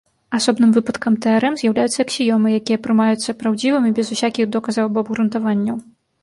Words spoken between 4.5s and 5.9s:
доказаў або абгрунтаванняў.